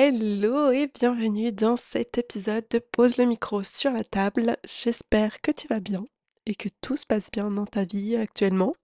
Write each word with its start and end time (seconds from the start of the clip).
Hello 0.00 0.70
et 0.70 0.86
bienvenue 0.86 1.50
dans 1.50 1.74
cet 1.74 2.18
épisode 2.18 2.64
de 2.70 2.78
Pose 2.78 3.16
le 3.16 3.24
micro 3.24 3.64
sur 3.64 3.90
la 3.90 4.04
table. 4.04 4.56
J'espère 4.62 5.40
que 5.40 5.50
tu 5.50 5.66
vas 5.66 5.80
bien 5.80 6.04
et 6.46 6.54
que 6.54 6.68
tout 6.80 6.96
se 6.96 7.04
passe 7.04 7.32
bien 7.32 7.50
dans 7.50 7.66
ta 7.66 7.84
vie 7.84 8.14
actuellement. 8.14 8.76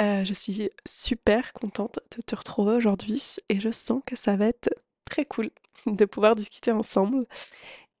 Euh, 0.00 0.24
je 0.24 0.32
suis 0.34 0.68
super 0.84 1.52
contente 1.52 2.00
de 2.16 2.22
te 2.22 2.34
retrouver 2.34 2.74
aujourd'hui 2.74 3.36
et 3.48 3.60
je 3.60 3.70
sens 3.70 4.02
que 4.04 4.16
ça 4.16 4.34
va 4.34 4.46
être 4.46 4.68
très 5.04 5.24
cool 5.24 5.48
de 5.86 6.04
pouvoir 6.06 6.34
discuter 6.34 6.72
ensemble. 6.72 7.24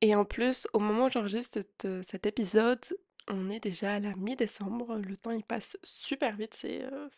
Et 0.00 0.16
en 0.16 0.24
plus, 0.24 0.66
au 0.72 0.80
moment 0.80 1.04
où 1.04 1.10
j'enregistre 1.10 1.60
cet, 2.02 2.26
épisode, 2.26 2.84
on 3.28 3.50
est 3.50 3.60
déjà 3.60 3.92
à 3.92 4.00
la 4.00 4.16
mi-décembre. 4.16 4.96
Le 4.96 5.16
temps 5.16 5.30
il 5.30 5.44
passe 5.44 5.76
super 5.84 6.36
vite, 6.36 6.54
c'est 6.54 6.82
euh, 6.82 7.08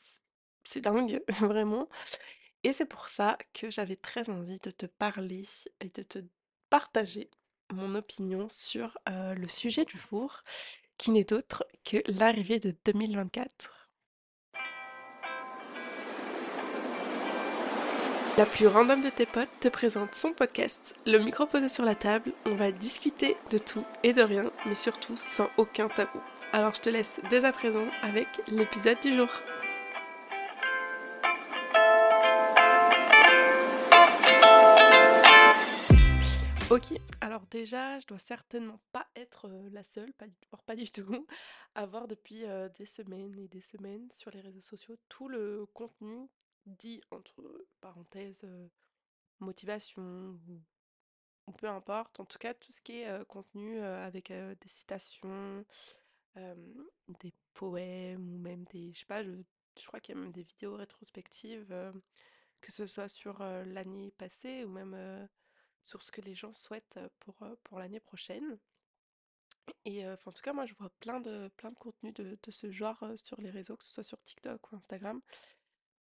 c'est 0.64 0.82
dingue, 0.82 1.22
vraiment. 1.40 1.88
Et 2.64 2.72
c'est 2.72 2.86
pour 2.86 3.08
ça 3.08 3.36
que 3.52 3.70
j'avais 3.70 3.96
très 3.96 4.30
envie 4.30 4.58
de 4.58 4.70
te 4.70 4.86
parler 4.86 5.46
et 5.80 5.90
de 5.90 6.02
te 6.02 6.18
partager 6.70 7.30
mon 7.72 7.94
opinion 7.94 8.48
sur 8.48 8.96
le 9.06 9.48
sujet 9.48 9.84
du 9.84 9.98
jour, 9.98 10.42
qui 10.96 11.10
n'est 11.10 11.32
autre 11.34 11.66
que 11.84 11.98
l'arrivée 12.06 12.58
de 12.58 12.74
2024. 12.86 13.90
La 18.36 18.46
plus 18.46 18.66
random 18.66 19.00
de 19.00 19.10
tes 19.10 19.26
potes 19.26 19.60
te 19.60 19.68
présente 19.68 20.14
son 20.14 20.32
podcast, 20.32 20.96
le 21.06 21.18
micro 21.18 21.46
posé 21.46 21.68
sur 21.68 21.84
la 21.84 21.94
table. 21.94 22.32
On 22.46 22.56
va 22.56 22.72
discuter 22.72 23.36
de 23.50 23.58
tout 23.58 23.84
et 24.02 24.12
de 24.12 24.22
rien, 24.22 24.50
mais 24.66 24.74
surtout 24.74 25.16
sans 25.16 25.50
aucun 25.56 25.88
tabou. 25.88 26.20
Alors 26.52 26.74
je 26.74 26.80
te 26.80 26.90
laisse 26.90 27.20
dès 27.30 27.44
à 27.44 27.52
présent 27.52 27.86
avec 28.02 28.28
l'épisode 28.48 28.98
du 29.00 29.14
jour. 29.14 29.28
Ok, 36.74 36.92
alors 37.20 37.46
déjà, 37.46 38.00
je 38.00 38.06
dois 38.08 38.18
certainement 38.18 38.80
pas 38.90 39.06
être 39.14 39.48
la 39.70 39.84
seule, 39.84 40.12
pas, 40.12 40.26
du- 40.26 40.34
pas 40.66 40.74
du 40.74 40.90
tout, 40.90 41.24
à 41.76 41.86
voir 41.86 42.08
depuis 42.08 42.42
des 42.76 42.84
semaines 42.84 43.38
et 43.38 43.46
des 43.46 43.60
semaines 43.60 44.10
sur 44.10 44.32
les 44.32 44.40
réseaux 44.40 44.60
sociaux 44.60 44.96
tout 45.08 45.28
le 45.28 45.66
contenu 45.72 46.28
dit 46.66 47.00
entre 47.12 47.64
parenthèses 47.80 48.44
motivation 49.38 50.36
ou, 51.46 51.52
peu 51.52 51.68
importe, 51.68 52.18
en 52.18 52.24
tout 52.24 52.38
cas 52.38 52.54
tout 52.54 52.72
ce 52.72 52.80
qui 52.80 53.02
est 53.02 53.24
contenu 53.26 53.78
avec 53.78 54.32
des 54.32 54.68
citations, 54.68 55.64
des 56.34 57.32
poèmes 57.52 58.34
ou 58.34 58.38
même 58.38 58.64
des, 58.72 58.92
je 58.94 58.98
sais 58.98 59.06
pas, 59.06 59.22
je, 59.22 59.86
crois 59.86 60.00
qu'il 60.00 60.16
y 60.16 60.18
a 60.18 60.20
même 60.20 60.32
des 60.32 60.42
vidéos 60.42 60.74
rétrospectives, 60.74 61.72
que 62.60 62.72
ce 62.72 62.84
soit 62.84 63.06
sur 63.06 63.38
l'année 63.38 64.10
passée 64.18 64.64
ou 64.64 64.70
même 64.70 65.28
sur 65.84 66.02
ce 66.02 66.10
que 66.10 66.20
les 66.20 66.34
gens 66.34 66.52
souhaitent 66.52 66.98
pour, 67.20 67.78
l'année 67.78 68.00
prochaine. 68.00 68.58
Et 69.84 70.06
en 70.06 70.32
tout 70.32 70.42
cas, 70.42 70.52
moi, 70.52 70.66
je 70.66 70.74
vois 70.74 70.90
plein 71.00 71.20
de, 71.20 71.48
plein 71.56 71.70
de 71.70 71.78
contenus 71.78 72.14
de, 72.14 72.36
ce 72.50 72.70
genre 72.70 73.04
sur 73.16 73.40
les 73.40 73.50
réseaux, 73.50 73.76
que 73.76 73.84
ce 73.84 73.92
soit 73.92 74.02
sur 74.02 74.20
TikTok 74.22 74.72
ou 74.72 74.76
Instagram. 74.76 75.20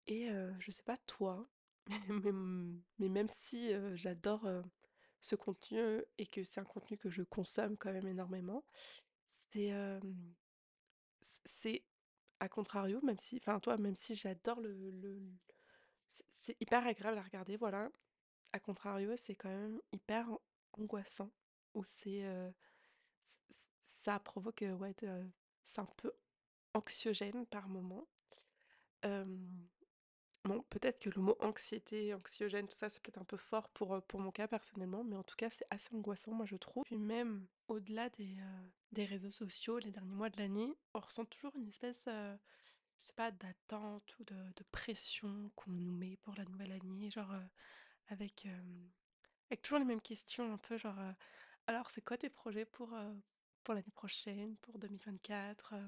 Et 0.07 0.29
euh, 0.29 0.51
je 0.59 0.71
sais 0.71 0.83
pas 0.83 0.97
toi, 1.07 1.47
mais, 2.99 3.09
même 3.09 3.29
si 3.29 3.71
j'adore 3.95 4.47
ce 5.21 5.35
contenu 5.35 6.03
et 6.17 6.27
que 6.27 6.43
c'est 6.43 6.59
un 6.59 6.65
contenu 6.65 6.97
que 6.97 7.09
je 7.09 7.23
consomme 7.23 7.77
quand 7.77 7.91
même 7.91 8.07
énormément, 8.07 8.63
c'est 9.29 9.71
à 12.39 12.47
contrario, 12.49 13.01
même 13.03 13.19
si, 13.19 13.37
enfin 13.37 13.59
toi, 13.59 13.77
même 13.77 13.95
si 13.95 14.15
j'adore 14.15 14.61
le, 14.61 14.91
le- 14.91 15.21
c'est 16.33 16.55
hyper 16.61 16.85
agréable 16.85 17.17
à 17.17 17.21
regarder, 17.21 17.57
voilà. 17.57 17.89
À 18.53 18.59
contrario, 18.59 19.15
c'est 19.15 19.35
quand 19.35 19.49
même 19.49 19.79
hyper 19.91 20.29
an- 20.31 20.41
angoissant, 20.73 21.31
où 21.73 21.83
c'est, 21.83 22.23
ça 23.83 24.19
provoque, 24.19 24.63
ouais, 24.79 24.95
c'est 25.63 25.81
un 25.81 25.85
peu 25.97 26.11
anxiogène 26.73 27.45
par 27.45 27.69
moment. 27.69 28.07
Bon, 30.45 30.63
peut-être 30.69 30.99
que 30.99 31.09
le 31.09 31.21
mot 31.21 31.35
anxiété, 31.41 32.13
anxiogène, 32.13 32.67
tout 32.67 32.75
ça, 32.75 32.89
c'est 32.89 33.01
peut-être 33.03 33.17
un 33.19 33.25
peu 33.25 33.35
fort 33.37 33.67
pour, 33.69 34.01
pour 34.03 34.19
mon 34.21 34.31
cas 34.31 34.47
personnellement, 34.47 35.03
mais 35.03 35.17
en 35.17 35.23
tout 35.23 35.35
cas, 35.35 35.49
c'est 35.49 35.65
assez 35.69 35.93
angoissant, 35.93 36.31
moi, 36.31 36.45
je 36.45 36.55
trouve. 36.55 36.83
Puis 36.85 36.97
même 36.97 37.45
au-delà 37.67 38.09
des, 38.09 38.37
des 38.93 39.05
réseaux 39.05 39.31
sociaux, 39.31 39.79
les 39.79 39.91
derniers 39.91 40.15
mois 40.15 40.29
de 40.29 40.37
l'année, 40.37 40.73
on 40.93 40.99
ressent 41.01 41.25
toujours 41.25 41.55
une 41.57 41.67
espèce, 41.67 42.05
euh, 42.07 42.35
je 42.99 43.05
sais 43.05 43.13
pas, 43.13 43.31
d'attente 43.31 44.17
ou 44.19 44.23
de, 44.23 44.35
de 44.55 44.63
pression 44.71 45.51
qu'on 45.55 45.71
nous 45.71 45.91
met 45.91 46.15
pour 46.23 46.33
la 46.35 46.45
nouvelle 46.45 46.71
année, 46.71 47.11
genre 47.11 47.33
avec, 48.09 48.47
toujours 49.61 49.79
les 49.79 49.85
mêmes 49.85 50.01
questions, 50.01 50.53
un 50.53 50.57
peu 50.57 50.77
genre, 50.77 50.97
alors 51.67 51.89
c'est 51.89 52.01
quoi 52.01 52.17
tes 52.17 52.29
projets 52.29 52.65
pour, 52.65 52.89
pour 53.63 53.73
l'année 53.73 53.91
prochaine, 53.93 54.55
pour 54.57 54.79
2024? 54.79 55.73
euh, 55.73 55.87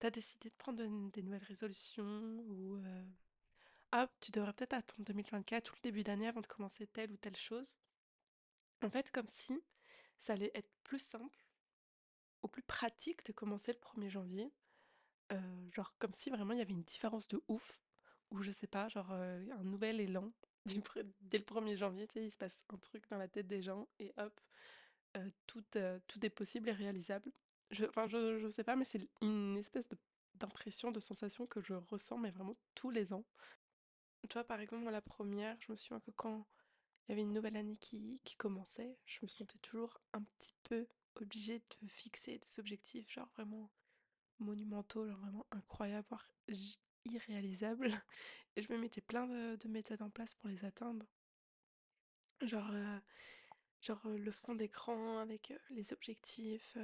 T'as 0.00 0.10
décidé 0.10 0.50
de 0.50 0.54
prendre 0.58 0.78
de- 0.78 1.10
des 1.12 1.22
nouvelles 1.22 1.44
résolutions 1.44 2.44
ou 2.48 2.78
ah, 3.92 4.08
tu 4.20 4.30
devrais 4.30 4.52
peut-être 4.52 4.74
attendre 4.74 5.04
2024 5.06 5.72
ou 5.72 5.76
le 5.76 5.80
début 5.80 6.02
d'année 6.02 6.28
avant 6.28 6.42
de 6.42 6.46
commencer 6.46 6.86
telle 6.86 7.10
ou 7.12 7.16
telle 7.16 7.36
chose. 7.36 7.74
En 8.82 8.88
fait, 8.90 9.10
comme 9.10 9.26
si 9.26 9.60
ça 10.20 10.34
allait 10.34 10.52
être 10.54 10.70
plus 10.84 11.00
simple 11.00 11.44
ou 12.44 12.48
plus 12.48 12.62
pratique 12.62 13.24
de 13.26 13.32
commencer 13.32 13.72
le 13.72 13.80
1er 13.80 14.08
janvier. 14.08 14.52
genre 15.72 15.94
comme 15.98 16.14
si 16.14 16.30
vraiment 16.30 16.52
il 16.54 16.58
y 16.58 16.62
avait 16.62 16.72
une 16.72 16.82
différence 16.84 17.28
de 17.28 17.42
ouf. 17.48 17.80
Ou 18.30 18.42
je 18.42 18.50
sais 18.50 18.66
pas, 18.66 18.88
genre 18.88 19.12
un 19.12 19.64
nouvel 19.64 20.00
élan. 20.00 20.32
Dès 21.20 21.38
le 21.38 21.44
1er 21.44 21.76
janvier, 21.76 22.06
tu 22.06 22.14
sais, 22.14 22.24
il 22.24 22.30
se 22.30 22.38
passe 22.38 22.62
un 22.70 22.78
truc 22.78 23.08
dans 23.10 23.18
la 23.18 23.28
tête 23.28 23.46
des 23.46 23.62
gens 23.62 23.88
et 23.98 24.12
hop, 24.16 24.40
tout, 25.46 25.62
tout 26.06 26.26
est 26.26 26.30
possible 26.30 26.68
et 26.68 26.72
réalisable. 26.72 27.30
Je, 27.70 27.84
enfin, 27.86 28.06
je, 28.06 28.38
je 28.38 28.48
sais 28.48 28.64
pas, 28.64 28.76
mais 28.76 28.84
c'est 28.84 29.08
une 29.20 29.56
espèce 29.56 29.88
d'impression, 30.34 30.90
de 30.90 31.00
sensation 31.00 31.46
que 31.46 31.60
je 31.60 31.74
ressens, 31.74 32.18
mais 32.18 32.30
vraiment 32.30 32.56
tous 32.74 32.90
les 32.90 33.12
ans. 33.12 33.24
Tu 34.28 34.34
vois, 34.34 34.44
par 34.44 34.60
exemple, 34.60 34.90
la 34.90 35.02
première, 35.02 35.56
je 35.60 35.70
me 35.70 35.76
souviens 35.76 36.00
que 36.00 36.10
quand 36.12 36.46
il 37.06 37.10
y 37.10 37.12
avait 37.12 37.22
une 37.22 37.32
nouvelle 37.32 37.56
année 37.56 37.76
qui, 37.76 38.20
qui 38.24 38.36
commençait, 38.36 38.96
je 39.04 39.18
me 39.22 39.28
sentais 39.28 39.58
toujours 39.58 40.00
un 40.12 40.22
petit 40.22 40.54
peu 40.62 40.86
obligée 41.16 41.62
de 41.82 41.88
fixer 41.88 42.38
des 42.38 42.60
objectifs, 42.60 43.10
genre 43.10 43.28
vraiment 43.36 43.70
monumentaux, 44.38 45.06
genre 45.06 45.18
vraiment 45.18 45.46
incroyables, 45.50 46.06
voire 46.08 46.28
irréalisables. 47.04 48.02
Et 48.56 48.62
je 48.62 48.72
me 48.72 48.78
mettais 48.78 49.00
plein 49.00 49.26
de, 49.26 49.56
de 49.56 49.68
méthodes 49.68 50.02
en 50.02 50.10
place 50.10 50.34
pour 50.34 50.48
les 50.48 50.64
atteindre. 50.64 51.06
Genre, 52.42 52.70
euh, 52.72 52.98
euh, 53.88 54.18
le 54.18 54.30
fond 54.30 54.54
d'écran 54.54 55.18
avec 55.18 55.50
euh, 55.50 55.58
les 55.70 55.92
objectifs, 55.92 56.76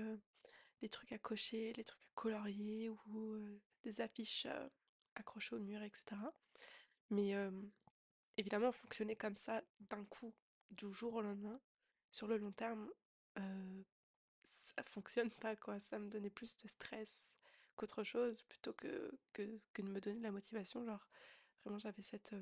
les 0.81 0.89
trucs 0.89 1.13
à 1.13 1.19
cocher, 1.19 1.73
les 1.75 1.85
trucs 1.85 2.03
à 2.03 2.11
colorier 2.15 2.89
ou 2.89 3.39
des 3.83 4.01
affiches 4.01 4.47
accrochées 5.15 5.57
au 5.57 5.61
mur, 5.61 5.83
etc. 5.83 6.21
Mais 7.11 7.35
évidemment, 8.37 8.73
fonctionner 8.73 9.17
comme 9.17 9.37
ça 9.37 9.63
d'un 9.81 10.05
coup, 10.05 10.35
du 10.71 10.91
jour 10.93 11.15
au 11.15 11.21
lendemain, 11.21 11.61
sur 12.13 12.29
le 12.29 12.39
long 12.39 12.53
terme, 12.53 12.91
ça 14.45 14.83
fonctionne 14.85 15.31
pas 15.31 15.57
quoi. 15.57 15.81
Ça 15.81 15.99
me 15.99 16.09
donnait 16.09 16.31
plus 16.31 16.57
de 16.57 16.69
stress 16.69 17.35
qu'autre 17.81 18.05
chose 18.05 18.43
plutôt 18.43 18.75
que, 18.75 19.11
que, 19.33 19.43
que 19.73 19.81
de 19.81 19.89
me 19.89 20.01
donner 20.01 20.19
de 20.19 20.23
la 20.23 20.33
motivation. 20.33 20.85
Genre, 20.85 21.09
vraiment, 21.65 21.79
j'avais 21.79 22.03
cette 22.03 22.35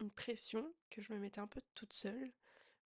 une 0.00 0.10
pression 0.10 0.74
que 0.90 1.00
je 1.00 1.12
me 1.12 1.18
mettais 1.18 1.40
un 1.40 1.46
peu 1.46 1.60
toute 1.74 1.92
seule, 1.92 2.32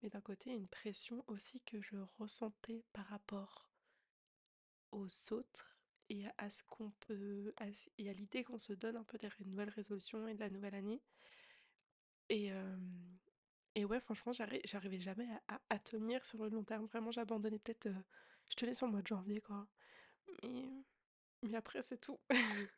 mais 0.01 0.09
d'un 0.09 0.22
côté, 0.22 0.51
une 0.51 0.67
pression 0.67 1.23
aussi 1.28 1.61
que 1.61 1.81
je 1.81 1.95
ressentais 2.17 2.83
par 2.94 3.05
rapport 3.07 3.69
aux 4.91 5.07
autres 5.33 5.78
et 6.09 6.25
à, 6.38 6.50
ce 6.50 6.63
qu'on 6.63 6.91
peut, 7.01 7.53
à 7.57 7.66
et 7.97 8.09
à 8.09 8.13
l'idée 8.13 8.45
qu'on 8.45 8.59
se 8.59 8.73
donne 8.73 8.95
un 8.95 9.03
peu 9.03 9.17
des 9.17 9.29
nouvelles 9.45 9.69
résolutions 9.69 10.25
et 10.28 10.35
de 10.35 10.39
la 10.39 10.49
nouvelle 10.49 10.75
année. 10.75 11.01
Et, 12.29 12.51
et 13.75 13.85
ouais, 13.85 13.99
franchement, 13.99 14.31
j'arri- 14.31 14.61
j'arrivais 14.66 14.99
jamais 14.99 15.28
à, 15.69 15.79
tenir 15.79 16.23
sur 16.25 16.43
le 16.43 16.49
long 16.49 16.64
terme. 16.64 16.85
Vraiment, 16.85 17.11
j'abandonnais 17.11 17.59
peut-être, 17.59 17.90
je 18.49 18.55
tenais 18.55 18.73
sur 18.73 18.87
le 18.87 18.93
mois 18.93 19.02
de 19.02 19.08
janvier, 19.08 19.41
quoi. 19.41 19.67
Mais, 20.43 20.77
mais 21.47 21.58
après, 21.58 21.82
c'est 21.82 21.99
tout. 21.99 22.20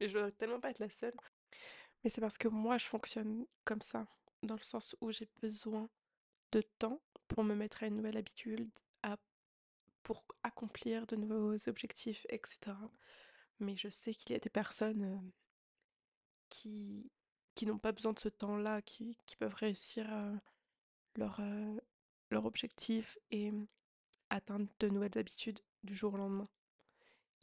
Mais 0.00 0.08
je 0.08 0.18
dois 0.18 0.30
tellement 0.32 0.60
pas 0.60 0.70
être 0.70 0.78
la 0.78 0.90
seule. 0.90 1.14
Mais 2.02 2.10
c'est 2.10 2.20
parce 2.20 2.38
que 2.38 2.48
moi, 2.48 2.78
je 2.78 2.86
fonctionne 2.86 3.46
comme 3.64 3.80
ça, 3.80 4.06
dans 4.42 4.56
le 4.56 4.62
sens 4.62 4.96
où 5.00 5.10
j'ai 5.10 5.28
besoin 5.40 5.88
de 6.52 6.62
temps 6.78 7.00
pour 7.28 7.44
me 7.44 7.54
mettre 7.54 7.82
à 7.82 7.86
une 7.86 7.96
nouvelle 7.96 8.16
habitude, 8.16 8.70
à, 9.02 9.16
pour 10.02 10.24
accomplir 10.42 11.06
de 11.06 11.16
nouveaux 11.16 11.56
objectifs, 11.68 12.26
etc. 12.28 12.76
Mais 13.60 13.76
je 13.76 13.88
sais 13.88 14.14
qu'il 14.14 14.32
y 14.32 14.36
a 14.36 14.40
des 14.40 14.50
personnes 14.50 15.04
euh, 15.04 15.30
qui, 16.48 17.10
qui 17.54 17.66
n'ont 17.66 17.78
pas 17.78 17.92
besoin 17.92 18.12
de 18.12 18.18
ce 18.18 18.28
temps-là, 18.28 18.82
qui, 18.82 19.16
qui 19.26 19.36
peuvent 19.36 19.54
réussir 19.54 20.06
euh, 20.12 20.34
leur, 21.16 21.40
euh, 21.40 21.76
leur 22.30 22.44
objectif 22.44 23.18
et 23.30 23.52
atteindre 24.30 24.66
de 24.80 24.88
nouvelles 24.88 25.18
habitudes 25.18 25.60
du 25.82 25.94
jour 25.94 26.14
au 26.14 26.16
lendemain. 26.16 26.48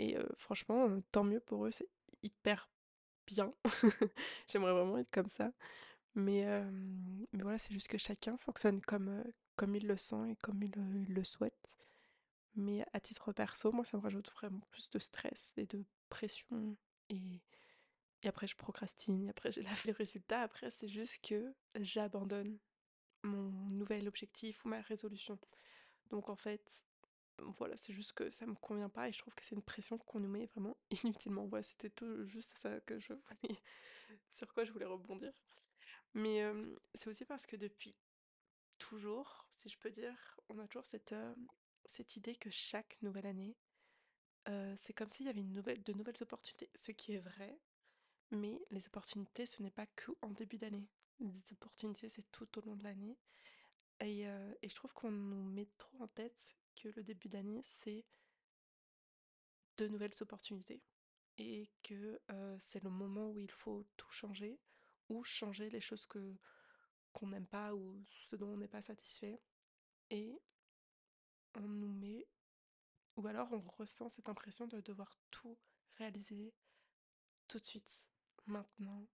Et 0.02 0.18
franchement, 0.36 0.88
tant 1.12 1.24
mieux 1.24 1.40
pour 1.40 1.68
eux, 1.68 1.72
c'est 1.72 1.88
hyper 2.24 2.72
bien. 3.28 3.54
J'aimerais 4.48 4.74
vraiment 4.74 4.98
être 4.98 5.12
comme 5.12 5.30
ça. 5.30 5.52
Mais, 6.16 6.44
voilà, 7.34 7.60
c'est 7.60 7.72
juste 7.72 7.88
que 7.88 8.00
chacun 8.00 8.36
fonctionne 8.38 8.82
comme, 8.82 9.24
comme 9.56 9.76
il 9.76 9.86
le 9.86 9.98
sent 9.98 10.32
et 10.32 10.36
comme 10.38 10.64
il, 10.64 10.74
le 11.08 11.24
souhaite. 11.24 11.72
Mais 12.56 12.84
à 12.94 13.00
titre 13.00 13.32
perso, 13.32 13.72
moi, 13.72 13.86
ça 13.86 13.98
me 13.98 14.02
rajoute 14.02 14.32
vraiment 14.32 14.62
plus 14.72 14.90
de 14.90 14.98
stress 14.98 15.54
et 15.58 15.68
de 15.68 15.86
pression 16.10 16.76
et 17.10 17.42
après 18.28 18.48
je 18.48 18.56
procrastine 18.56 19.24
et 19.24 19.30
après 19.30 19.52
j'ai 19.52 19.62
la 19.62 19.70
le 19.86 19.94
résultat 19.94 20.42
après, 20.42 20.72
c'est 20.72 20.88
juste 20.88 21.24
que 21.24 21.54
j'abandonne 21.80 22.58
mon 23.24 23.52
nouvel 23.70 24.08
objectif 24.08 24.66
ou 24.66 24.70
ma 24.70 24.82
résolution. 24.82 25.38
Donc 26.10 26.30
en 26.30 26.36
fait, 26.36 26.86
voilà, 27.58 27.78
c'est 27.78 27.94
juste 27.94 28.14
que 28.14 28.30
ça 28.32 28.46
me 28.46 28.56
convient 28.56 28.90
pas 28.90 29.10
et 29.10 29.14
je 29.14 29.20
trouve 29.20 29.36
que 29.36 29.44
c'est 29.44 29.56
une 29.56 29.62
pression 29.64 29.98
qu'on 29.98 30.20
nous 30.20 30.30
met 30.30 30.46
vraiment 30.48 30.78
inutilement. 31.04 31.46
Voilà, 31.48 31.64
c'était 31.64 31.90
tout 31.90 32.26
juste 32.26 32.58
ça 32.58 32.80
que 32.82 33.00
je 33.00 33.14
voulais 33.14 33.62
sur 34.32 34.54
quoi 34.54 34.66
je 34.66 34.72
voulais 34.72 34.86
rebondir. 34.86 35.34
Mais, 36.14 36.44
c'est 36.94 37.10
aussi 37.10 37.26
parce 37.26 37.46
que 37.46 37.56
depuis 37.56 37.96
toujours, 38.78 39.48
si 39.50 39.70
je 39.70 39.78
peux 39.78 39.90
dire, 39.92 40.38
on 40.50 40.60
a 40.60 40.68
toujours 40.68 40.86
cette, 40.86 41.16
cette 41.86 42.18
idée 42.18 42.36
que 42.36 42.50
chaque 42.50 43.02
nouvelle 43.02 43.28
année, 43.28 43.56
c'est 44.76 44.94
comme 44.94 45.10
s'il 45.10 45.28
y 45.28 45.30
avait 45.30 45.40
une 45.40 45.54
nouvelle 45.54 45.82
de 45.84 45.94
nouvelles 45.94 46.22
opportunités. 46.22 46.70
Ce 46.76 46.92
qui 46.92 47.14
est 47.14 47.20
vrai, 47.20 47.58
mais 48.32 48.60
les 48.72 48.88
opportunités, 48.88 49.46
ce 49.46 49.62
n'est 49.62 49.72
pas 49.72 49.86
qu'en 49.88 50.32
début 50.32 50.58
d'année. 50.58 50.90
Les 51.20 51.54
opportunités, 51.54 52.10
c'est 52.10 52.30
tout 52.32 52.60
au 52.60 52.62
long 52.62 52.76
de 52.76 52.84
l'année 52.84 53.18
et 54.02 54.24
et 54.24 54.70
je 54.70 54.76
trouve 54.76 54.94
qu'on 54.94 55.12
nous 55.12 55.44
met 55.44 55.70
trop 55.78 56.02
en 56.02 56.08
tête 56.10 56.58
que 56.76 56.90
le 56.90 57.04
début 57.04 57.30
d'année, 57.30 57.62
c'est 57.64 58.06
de 59.78 59.88
nouvelles 59.88 60.14
opportunités 60.22 60.82
et 61.38 61.70
que, 61.84 62.20
c'est 62.60 62.84
le 62.84 62.90
moment 62.90 63.32
où 63.32 63.40
il 63.40 63.52
faut 63.52 63.86
tout 63.98 64.12
changer 64.12 64.60
ou 65.10 65.24
changer 65.24 65.70
les 65.70 65.82
choses 65.82 66.06
que 66.06 66.38
qu'on 67.14 67.28
n'aime 67.28 67.48
pas 67.48 67.76
ou 67.76 68.06
ce 68.10 68.38
dont 68.38 68.54
on 68.54 68.58
n'est 68.58 68.70
pas 68.70 68.82
satisfait 68.82 69.42
et 70.10 70.40
on 71.56 71.68
nous 71.68 71.90
met 71.90 72.26
ou 73.18 73.28
alors 73.28 73.52
on 73.52 73.60
ressent 73.60 74.08
cette 74.08 74.30
impression 74.30 74.68
de 74.68 74.80
devoir 74.80 75.18
tout 75.30 75.58
réaliser 75.98 76.54
tout 77.50 77.60
de 77.60 77.66
suite, 77.66 78.08
maintenant 78.46 79.06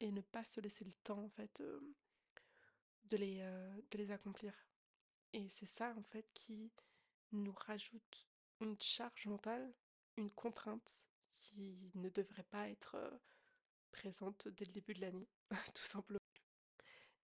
et 0.00 0.10
ne 0.10 0.22
pas 0.22 0.44
se 0.44 0.60
laisser 0.60 0.84
le 0.84 0.92
temps 0.92 1.22
en 1.22 1.28
fait, 1.28 1.62
de 3.04 3.16
les, 3.16 3.40
de 3.90 3.98
les 3.98 4.10
accomplir 4.10 4.54
et 5.34 5.48
c'est 5.50 5.66
ça 5.66 5.94
en 5.98 6.02
fait 6.02 6.32
qui 6.32 6.72
nous 7.42 7.54
rajoute 7.66 8.28
une 8.60 8.80
charge 8.80 9.26
mentale, 9.26 9.72
une 10.16 10.30
contrainte 10.30 11.06
qui 11.30 11.90
ne 11.94 12.08
devrait 12.08 12.44
pas 12.44 12.68
être, 12.68 12.96
présente 13.90 14.48
dès 14.48 14.64
le 14.64 14.72
début 14.72 14.94
de 14.94 15.00
l'année, 15.00 15.28
tout 15.74 15.82
simplement. 15.82 16.18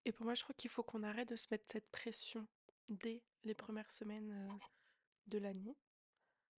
Et 0.04 0.12
pour 0.12 0.24
moi, 0.24 0.34
je 0.34 0.42
crois 0.42 0.54
qu'il 0.54 0.70
faut 0.70 0.82
qu'on 0.82 1.02
arrête 1.02 1.28
de 1.28 1.36
se 1.36 1.48
mettre 1.50 1.66
cette 1.70 1.90
pression 1.90 2.46
dès 2.88 3.22
les 3.44 3.54
premières 3.54 3.90
semaines, 3.90 4.48
de 5.26 5.38
l'année 5.38 5.76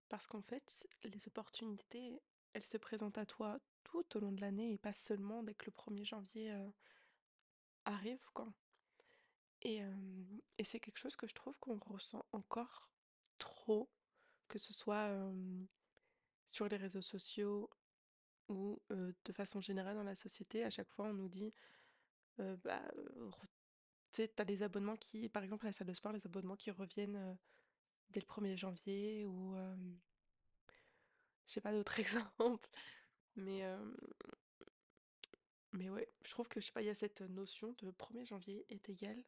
parce 0.09 0.27
qu'en 0.27 0.41
fait, 0.41 0.87
les 1.03 1.27
opportunités, 1.27 2.21
elles 2.53 2.65
se 2.65 2.77
présentent 2.77 3.17
à 3.17 3.25
toi 3.25 3.59
tout 3.83 4.05
au 4.17 4.19
long 4.19 4.33
de 4.33 4.41
l'année 4.41 4.73
et 4.73 4.77
pas 4.77 4.93
seulement 4.93 5.41
dès 5.41 5.53
que 5.53 5.65
le 5.65 5.71
premier 5.71 6.03
janvier, 6.03 6.51
heu, 6.51 6.73
arrive, 7.85 8.25
quoi. 8.33 8.53
Et 9.61 9.81
et 10.57 10.63
c'est 10.63 10.79
quelque 10.79 10.97
chose 10.97 11.15
que 11.15 11.27
je 11.27 11.33
trouve 11.33 11.57
qu'on 11.59 11.77
ressent 11.77 12.25
encore 12.31 12.89
trop, 13.41 13.89
que 14.47 14.59
ce 14.59 14.73
soit, 14.73 15.09
sur 16.49 16.67
les 16.67 16.77
réseaux 16.77 17.01
sociaux 17.01 17.69
ou, 18.47 18.81
de 18.89 19.33
façon 19.33 19.61
générale 19.61 19.95
dans 19.95 20.03
la 20.03 20.15
société. 20.15 20.63
À 20.63 20.69
chaque 20.69 20.89
fois, 20.89 21.07
on 21.07 21.13
nous 21.13 21.29
dit, 21.29 21.53
heu, 22.39 22.55
bah, 22.63 22.81
tu 24.11 24.17
sais, 24.17 24.33
tu 24.35 24.45
des 24.45 24.63
abonnements 24.63 24.97
qui 24.97 25.29
par 25.29 25.43
exemple 25.43 25.65
à 25.65 25.69
la 25.69 25.73
salle 25.73 25.87
de 25.87 25.93
sport, 25.93 26.11
les 26.11 26.25
abonnements 26.25 26.57
qui 26.57 26.71
reviennent, 26.71 27.37
dès 28.11 28.19
le 28.19 28.25
premier 28.25 28.55
janvier 28.57 29.25
ou, 29.25 29.55
hem, 29.55 29.99
j'ai 31.47 31.61
pas 31.61 31.71
d'autres 31.71 31.99
exemples, 31.99 32.69
mais, 33.35 33.63
mais 35.71 35.89
ouais, 35.89 36.09
je 36.23 36.31
trouve 36.31 36.47
que, 36.47 36.59
je 36.59 36.65
sais 36.67 36.71
pas, 36.71 36.81
il 36.81 36.87
y 36.87 36.89
a 36.89 36.95
cette 36.95 37.21
notion 37.21 37.73
de 37.79 37.91
premier 37.91 38.25
janvier 38.25 38.65
est 38.69 38.89
égal 38.89 39.23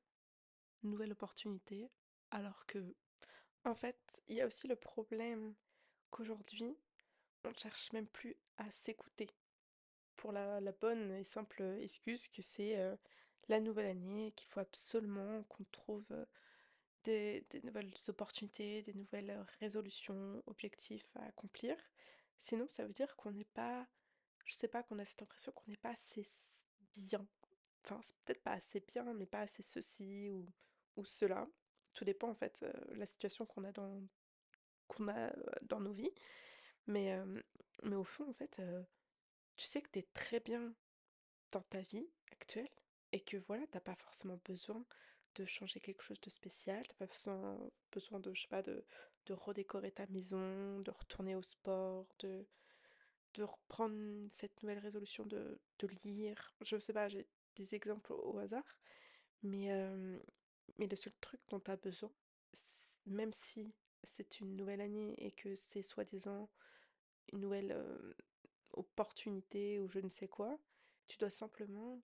nouvelle 0.83 1.11
opportunité, 1.11 1.89
alors 2.31 2.65
que 2.65 2.95
En 3.65 3.75
fait, 3.75 4.21
il 4.27 4.35
y 4.35 4.41
a 4.41 4.45
aussi 4.45 4.67
le 4.67 4.75
problème 4.75 5.53
qu'aujourd'hui, 6.11 6.77
on 7.45 7.49
ne 7.49 7.55
cherche 7.55 7.91
même 7.93 8.07
plus 8.07 8.35
à 8.57 8.69
s'écouter 8.71 9.29
pour 10.15 10.31
la, 10.31 10.59
bonne 10.73 11.11
et 11.11 11.23
simple 11.23 11.61
excuse 11.81 12.27
que 12.27 12.41
c'est 12.41 12.77
la 13.47 13.59
nouvelle 13.59 13.85
année, 13.85 14.31
qu'il 14.35 14.49
faut 14.49 14.59
absolument 14.59 15.43
qu'on 15.43 15.63
trouve 15.71 16.05
des, 17.03 17.45
nouvelles 17.63 17.91
opportunités, 18.07 18.81
des 18.81 18.93
nouvelles 18.93 19.45
résolutions, 19.59 20.43
objectifs 20.45 21.09
à 21.15 21.25
accomplir. 21.25 21.75
Sinon, 22.39 22.67
ça 22.69 22.85
veut 22.85 22.93
dire 22.93 23.15
qu'on 23.15 23.31
n'est 23.31 23.45
pas, 23.45 23.87
je 24.45 24.53
sais 24.53 24.67
pas, 24.67 24.83
qu'on 24.83 24.99
a 24.99 25.05
cette 25.05 25.21
impression 25.21 25.51
qu'on 25.53 25.71
n'est 25.71 25.77
pas 25.77 25.91
assez 25.91 26.25
bien. 26.93 27.25
Enfin, 27.83 27.99
c'est 28.01 28.15
peut-être 28.25 28.43
pas 28.43 28.53
assez 28.53 28.81
bien, 28.81 29.13
mais 29.13 29.25
pas 29.25 29.41
assez 29.41 29.63
ceci 29.63 30.29
ou 30.29 31.05
cela. 31.05 31.47
Tout 31.93 32.05
dépend 32.05 32.29
en 32.29 32.35
fait 32.35 32.63
euh, 32.63 32.73
la 32.95 33.05
situation 33.05 33.45
qu'on 33.45 33.63
a 33.63 33.71
dans, 33.71 34.01
qu'on 34.87 35.07
a, 35.07 35.31
dans 35.63 35.79
nos 35.79 35.93
vies. 35.93 36.13
Mais, 36.87 37.17
mais 37.83 37.95
au 37.95 38.03
fond, 38.03 38.29
en 38.29 38.33
fait, 38.33 38.61
tu 39.55 39.65
sais 39.65 39.81
que 39.81 39.89
tu 39.89 39.99
es 39.99 40.07
très 40.13 40.41
bien 40.41 40.73
dans 41.51 41.61
ta 41.61 41.79
vie 41.81 42.09
actuelle 42.31 42.69
et 43.13 43.21
que 43.21 43.37
voilà, 43.37 43.65
t'as 43.67 43.79
pas 43.79 43.95
forcément 43.95 44.39
besoin 44.43 44.83
de 45.35 45.45
changer 45.45 45.79
quelque 45.79 46.03
chose 46.03 46.19
de 46.21 46.29
spécial, 46.29 46.85
T'as 46.87 46.95
pas 46.95 47.07
besoin 47.07 47.57
besoin 47.91 48.19
de, 48.19 48.33
je 48.33 48.41
sais 48.41 48.47
pas, 48.47 48.61
de 48.61 48.85
de 49.27 49.33
redécorer 49.33 49.91
ta 49.91 50.05
maison, 50.07 50.81
de 50.81 50.91
retourner 50.91 51.35
au 51.35 51.41
sport, 51.41 52.07
de 52.19 52.45
de 53.35 53.43
reprendre 53.43 54.27
cette 54.29 54.61
nouvelle 54.61 54.79
résolution 54.79 55.25
de 55.25 55.59
de 55.79 55.87
lire. 56.03 56.53
Je 56.61 56.77
sais 56.79 56.93
pas, 56.93 57.07
j'ai 57.07 57.27
des 57.55 57.75
exemples 57.75 58.13
au 58.13 58.37
hasard, 58.39 58.77
mais, 59.43 59.69
mais 60.77 60.87
le 60.87 60.95
seul 60.95 61.13
truc 61.21 61.39
dont 61.49 61.59
tu 61.59 61.71
as 61.71 61.77
besoin, 61.77 62.11
même 63.05 63.33
si 63.33 63.73
c'est 64.03 64.39
une 64.39 64.55
nouvelle 64.55 64.81
année 64.81 65.15
et 65.17 65.31
que 65.31 65.55
c'est 65.55 65.81
soi-disant 65.81 66.49
une 67.31 67.39
nouvelle, 67.39 67.73
opportunité 68.73 69.79
ou 69.79 69.87
je 69.87 69.99
ne 69.99 70.09
sais 70.09 70.27
quoi, 70.27 70.59
tu 71.07 71.17
dois 71.17 71.29
simplement 71.29 72.01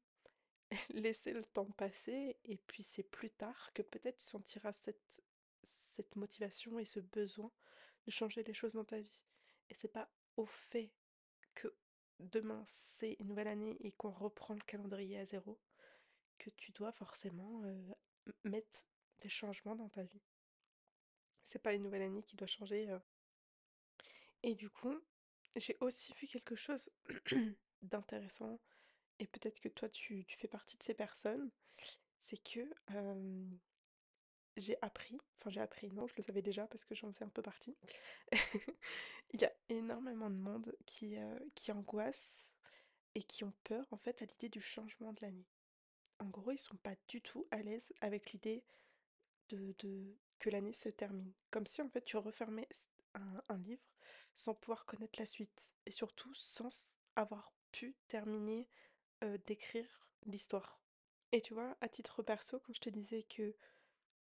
laisser 0.89 1.33
le 1.33 1.43
temps 1.43 1.71
passer 1.71 2.37
et 2.45 2.57
puis 2.57 2.83
c'est 2.83 3.03
plus 3.03 3.31
tard 3.31 3.73
que 3.73 3.81
peut-être 3.81 4.17
tu 4.17 4.25
sentiras 4.25 4.71
cette 4.71 5.21
cette 5.61 6.15
motivation 6.15 6.79
et 6.79 6.85
ce 6.85 7.01
besoin 7.01 7.51
de 8.05 8.11
changer 8.11 8.43
les 8.43 8.53
choses 8.53 8.73
dans 8.73 8.85
ta 8.85 8.99
vie. 8.99 9.23
Et 9.69 9.73
c'est 9.73 9.89
pas 9.89 10.09
au 10.37 10.45
fait 10.45 10.93
que 11.53 11.75
demain 12.19 12.63
c'est 12.65 13.17
une 13.19 13.27
nouvelle 13.27 13.49
année 13.49 13.75
et 13.81 13.91
qu'on 13.91 14.11
reprend 14.11 14.53
le 14.53 14.61
calendrier 14.61 15.19
à 15.19 15.25
zéro 15.25 15.59
que 16.37 16.49
tu 16.51 16.71
dois 16.71 16.93
forcément 16.93 17.63
mettre 18.43 18.85
des 19.21 19.29
changements 19.29 19.75
dans 19.75 19.89
ta 19.89 20.03
vie. 20.03 20.21
C'est 21.41 21.61
pas 21.61 21.73
une 21.73 21.83
nouvelle 21.83 22.01
année 22.01 22.23
qui 22.23 22.35
doit 22.35 22.47
changer. 22.47 22.87
Et 24.43 24.55
du 24.55 24.69
coup, 24.69 24.95
j'ai 25.55 25.77
aussi 25.81 26.13
vu 26.13 26.27
quelque 26.27 26.55
chose 26.55 26.89
d'intéressant, 27.81 28.59
et 29.19 29.27
peut-être 29.27 29.59
que 29.59 29.69
toi 29.69 29.89
tu, 29.89 30.25
fais 30.29 30.47
partie 30.47 30.77
de 30.77 30.83
ces 30.83 30.93
personnes, 30.93 31.51
c'est 32.17 32.41
que 32.41 32.69
j'ai 34.57 34.77
appris, 34.81 35.17
enfin 35.37 35.49
j'ai 35.49 35.61
appris, 35.61 35.89
non, 35.91 36.07
je 36.07 36.15
le 36.17 36.23
savais 36.23 36.41
déjà 36.41 36.67
parce 36.67 36.85
que 36.85 36.95
j'en 36.95 37.11
faisais 37.11 37.25
un 37.25 37.29
peu 37.29 37.41
partie. 37.41 37.77
Il 39.31 39.41
y 39.41 39.45
a 39.45 39.53
énormément 39.69 40.29
de 40.29 40.35
monde 40.35 40.75
qui, 40.85 41.17
euh, 41.17 41.39
qui 41.55 41.71
angoisse 41.71 42.55
et 43.15 43.23
qui 43.23 43.43
ont 43.43 43.53
peur 43.63 43.85
en 43.91 43.97
fait 43.97 44.21
à 44.21 44.25
l'idée 44.25 44.49
du 44.49 44.61
changement 44.61 45.13
de 45.13 45.21
l'année. 45.21 45.47
En 46.19 46.25
gros, 46.25 46.51
ils 46.51 46.59
sont 46.59 46.77
pas 46.77 46.95
du 47.07 47.21
tout 47.21 47.47
à 47.51 47.61
l'aise 47.61 47.93
avec 48.01 48.31
l'idée 48.31 48.63
de, 49.49 50.15
que 50.37 50.49
l'année 50.49 50.73
se 50.73 50.89
termine. 50.89 51.33
Comme 51.49 51.65
si 51.65 51.81
en 51.81 51.89
fait 51.89 52.03
tu 52.03 52.17
refermais 52.17 52.67
un, 53.15 53.57
livre 53.57 53.83
sans 54.35 54.53
pouvoir 54.53 54.85
connaître 54.85 55.19
la 55.19 55.25
suite 55.25 55.73
et 55.85 55.91
surtout 55.91 56.33
sans 56.33 56.87
avoir 57.15 57.51
pu 57.71 57.95
terminer 58.07 58.69
d'écrire 59.45 60.07
l'histoire. 60.25 60.79
Et 61.31 61.41
tu 61.41 61.53
vois, 61.53 61.77
à 61.81 61.89
titre 61.89 62.23
perso, 62.23 62.59
quand 62.59 62.73
je 62.73 62.81
te 62.81 62.89
disais 62.89 63.23
que 63.23 63.55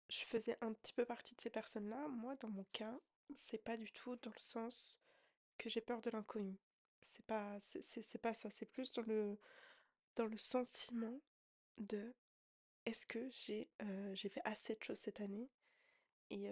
je 0.08 0.24
faisais 0.24 0.56
un 0.60 0.72
petit 0.72 0.92
peu 0.92 1.04
partie 1.04 1.34
de 1.34 1.40
ces 1.40 1.50
personnes-là, 1.50 2.08
moi 2.08 2.36
dans 2.36 2.48
mon 2.48 2.64
cas, 2.72 2.98
c'est 3.34 3.62
pas 3.62 3.76
du 3.76 3.92
tout 3.92 4.16
dans 4.16 4.32
le 4.32 4.40
sens 4.40 5.00
que 5.58 5.68
j'ai 5.68 5.80
peur 5.80 6.00
de 6.00 6.10
l'inconnu. 6.10 6.58
C'est 7.02 7.24
pas, 7.26 7.58
c'est 7.60 8.20
pas 8.20 8.34
ça, 8.34 8.50
c'est 8.50 8.66
plus 8.66 8.92
dans 8.92 9.02
le, 9.02 9.38
dans 10.16 10.26
le 10.26 10.38
sentiment 10.38 11.20
de 11.78 12.14
est-ce 12.84 13.06
que 13.06 13.28
j'ai 13.30 13.68
fait 14.28 14.42
assez 14.44 14.74
de 14.74 14.82
choses 14.82 14.98
cette 14.98 15.20
année? 15.20 15.50
Et, 16.30 16.48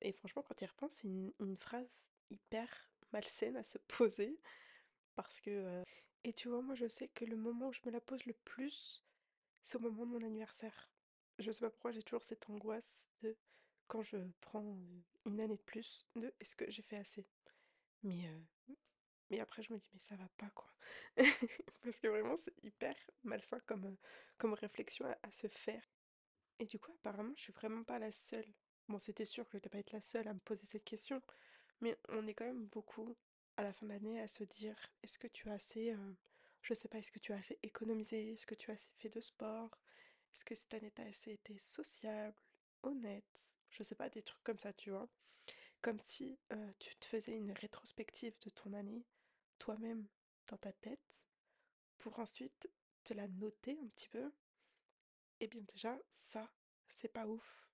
et 0.00 0.12
franchement, 0.12 0.42
quand 0.42 0.60
il 0.60 0.66
repense, 0.66 0.92
c'est 0.92 1.08
une 1.08 1.56
phrase 1.56 2.10
hyper 2.30 2.68
malsaine 3.12 3.56
à 3.56 3.64
se 3.64 3.78
poser 3.88 4.38
parce 5.14 5.40
que, 5.40 5.82
et 6.24 6.32
tu 6.32 6.48
vois, 6.48 6.62
moi, 6.62 6.74
je 6.74 6.88
sais 6.88 7.08
que 7.08 7.24
le 7.24 7.36
moment 7.36 7.68
où 7.68 7.72
je 7.72 7.80
me 7.84 7.90
la 7.90 8.00
pose 8.00 8.24
le 8.26 8.34
plus, 8.34 9.04
c'est 9.62 9.76
au 9.76 9.80
moment 9.80 10.06
de 10.06 10.12
mon 10.12 10.26
anniversaire. 10.26 10.90
Je 11.38 11.50
sais 11.50 11.60
pas 11.60 11.70
pourquoi 11.70 11.92
j'ai 11.92 12.02
toujours 12.02 12.24
cette 12.24 12.48
angoisse 12.50 13.10
de 13.22 13.36
quand 13.86 14.02
je 14.02 14.18
prends 14.40 14.78
une 15.26 15.40
année 15.40 15.56
de 15.56 15.62
plus, 15.62 16.06
de 16.16 16.32
est-ce 16.40 16.54
que 16.56 16.70
j'ai 16.70 16.82
fait 16.82 16.96
assez? 16.96 17.26
Mais, 18.02 18.28
mais 19.30 19.40
après 19.40 19.62
je 19.62 19.72
me 19.72 19.78
dis 19.78 19.88
mais 19.92 19.98
ça 19.98 20.16
va 20.16 20.28
pas 20.36 20.50
quoi. 20.50 20.70
Parce 21.82 22.00
que 22.00 22.08
vraiment 22.08 22.36
c'est 22.36 22.62
hyper 22.64 22.94
malsain 23.22 23.60
comme, 23.66 23.96
comme 24.38 24.54
réflexion 24.54 25.06
à, 25.22 25.32
se 25.32 25.48
faire. 25.48 25.82
Et 26.58 26.66
du 26.66 26.78
coup 26.78 26.92
apparemment 26.92 27.32
je 27.36 27.42
suis 27.42 27.52
vraiment 27.52 27.84
pas 27.84 27.98
la 27.98 28.12
seule. 28.12 28.52
Bon 28.88 28.98
c'était 28.98 29.24
sûr 29.24 29.44
que 29.44 29.52
je 29.52 29.56
n'allais 29.58 29.70
pas 29.70 29.78
être 29.78 29.92
la 29.92 30.00
seule 30.00 30.28
à 30.28 30.34
me 30.34 30.40
poser 30.40 30.66
cette 30.66 30.84
question, 30.84 31.22
mais 31.80 31.96
on 32.08 32.26
est 32.26 32.34
quand 32.34 32.46
même 32.46 32.66
beaucoup 32.66 33.16
à 33.56 33.62
la 33.62 33.72
fin 33.72 33.86
de 33.86 33.92
l'année 33.92 34.20
à 34.20 34.28
se 34.28 34.44
dire 34.44 34.76
est-ce 35.02 35.18
que 35.18 35.28
tu 35.28 35.48
as 35.48 35.54
assez, 35.54 35.94
je 36.62 36.74
sais 36.74 36.88
pas, 36.88 36.98
est-ce 36.98 37.12
que 37.12 37.18
tu 37.18 37.32
as 37.32 37.36
assez 37.36 37.58
économisé, 37.62 38.32
est-ce 38.32 38.46
que 38.46 38.54
tu 38.54 38.70
as 38.70 38.74
assez 38.74 38.92
fait 38.96 39.08
de 39.08 39.20
sport, 39.20 39.78
est-ce 40.34 40.44
que 40.44 40.54
cette 40.54 40.74
année 40.74 40.90
t'as 40.90 41.06
assez 41.06 41.32
été 41.32 41.58
sociable, 41.58 42.36
honnête, 42.82 43.54
je 43.70 43.82
sais 43.82 43.94
pas, 43.94 44.08
des 44.08 44.22
trucs 44.22 44.42
comme 44.44 44.58
ça, 44.58 44.72
tu 44.72 44.90
vois. 44.90 45.08
Comme 45.82 45.98
si 45.98 46.38
tu 46.78 46.94
te 46.96 47.06
faisais 47.06 47.36
une 47.36 47.52
rétrospective 47.52 48.34
de 48.42 48.50
ton 48.50 48.72
année, 48.74 49.04
toi-même, 49.60 50.08
dans 50.48 50.56
ta 50.56 50.72
tête, 50.72 51.24
pour 51.98 52.18
ensuite 52.18 52.68
te 53.04 53.14
la 53.14 53.28
noter 53.28 53.78
un 53.80 53.88
petit 53.90 54.08
peu. 54.08 54.32
Et 55.38 55.46
bien 55.46 55.62
déjà, 55.72 55.96
ça, 56.10 56.50
c'est 56.88 57.12
pas 57.12 57.26
ouf. 57.28 57.68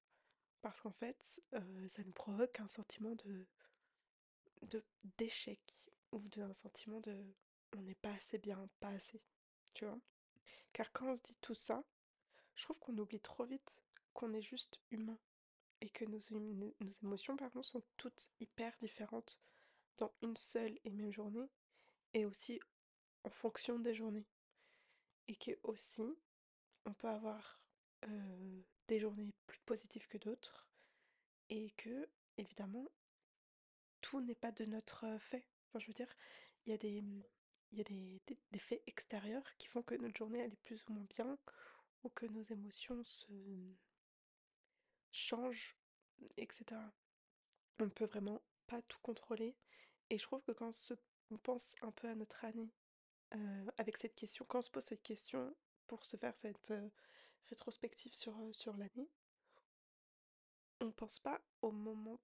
Parce 0.60 0.80
qu'en 0.80 0.92
fait, 0.92 1.42
euh, 1.54 1.88
ça 1.88 2.02
nous 2.04 2.12
provoque 2.12 2.60
un 2.60 2.68
sentiment 2.68 3.14
de, 3.14 3.46
de 4.62 4.84
d'échec 5.16 5.60
ou 6.12 6.18
de 6.28 6.42
un 6.42 6.52
sentiment 6.52 7.00
de 7.00 7.34
on 7.76 7.82
n'est 7.82 7.94
pas 7.94 8.12
assez 8.12 8.38
bien, 8.38 8.68
pas 8.80 8.88
assez, 8.90 9.22
tu 9.74 9.84
vois. 9.86 9.98
Car 10.72 10.92
quand 10.92 11.10
on 11.10 11.16
se 11.16 11.22
dit 11.22 11.36
tout 11.40 11.54
ça, 11.54 11.84
je 12.54 12.64
trouve 12.64 12.78
qu'on 12.80 12.98
oublie 12.98 13.20
trop 13.20 13.44
vite 13.44 13.82
qu'on 14.12 14.32
est 14.32 14.42
juste 14.42 14.80
humain 14.90 15.18
et 15.80 15.90
que 15.90 16.04
nos, 16.06 16.18
émo- 16.18 16.74
nos 16.80 16.90
émotions, 17.02 17.36
sont 17.62 17.84
toutes 17.96 18.30
hyper 18.40 18.74
différentes 18.78 19.38
dans 19.98 20.12
une 20.22 20.36
seule 20.36 20.78
et 20.84 20.90
même 20.90 21.12
journée 21.12 21.48
et 22.16 22.24
aussi 22.24 22.58
en 23.24 23.30
fonction 23.30 23.78
des 23.78 23.94
journées. 23.94 24.26
Et 25.28 25.36
que 25.36 25.52
aussi, 25.64 26.02
on 26.86 26.94
peut 26.94 27.08
avoir 27.08 27.60
des 28.88 28.98
journées 28.98 29.32
plus 29.46 29.60
positives 29.60 30.08
que 30.08 30.18
d'autres 30.18 30.70
et 31.50 31.70
que, 31.72 32.08
évidemment, 32.38 32.88
tout 34.00 34.20
n'est 34.22 34.34
pas 34.34 34.52
de 34.52 34.64
notre 34.64 35.18
fait. 35.18 35.46
Enfin, 35.68 35.78
je 35.80 35.86
veux 35.88 35.92
dire, 35.92 36.12
il 36.64 36.70
y 36.70 36.74
a 36.74 36.78
des, 36.78 37.02
il 37.72 37.78
y 37.78 37.80
a 37.80 37.84
des, 37.84 38.20
des- 38.26 38.38
des 38.50 38.58
faits 38.58 38.82
extérieurs 38.86 39.56
qui 39.58 39.66
font 39.68 39.82
que 39.82 39.94
notre 39.96 40.16
journée 40.16 40.38
elle 40.38 40.52
est 40.52 40.62
plus 40.62 40.82
ou 40.88 40.92
moins 40.92 41.06
bien 41.10 41.38
ou 42.04 42.08
que 42.10 42.26
nos 42.26 42.42
émotions 42.42 43.02
se 43.04 43.26
changent, 45.12 45.76
etc. 46.36 46.94
On 47.80 47.84
ne 47.86 47.90
peut 47.90 48.06
vraiment 48.06 48.42
pas 48.66 48.82
tout 48.82 48.98
contrôler. 49.02 49.56
Et 50.10 50.18
je 50.18 50.22
trouve 50.24 50.42
que 50.42 50.52
quand 50.52 50.72
se- 50.72 50.94
on 51.30 51.38
pense 51.38 51.74
un 51.82 51.90
peu 51.90 52.08
à 52.08 52.14
notre 52.14 52.44
année 52.44 52.70
avec 53.76 53.96
cette 53.96 54.14
question, 54.14 54.44
quand 54.48 54.58
on 54.60 54.62
se 54.62 54.70
pose 54.70 54.84
cette 54.84 55.02
question 55.02 55.54
pour 55.86 56.04
se 56.04 56.16
faire 56.16 56.36
cette 56.36 56.72
rétrospective 57.48 58.12
sur, 58.14 58.76
l'année, 58.76 59.08
on 60.80 60.90
pense 60.90 61.20
pas 61.20 61.40
au 61.62 61.70
moment, 61.70 62.20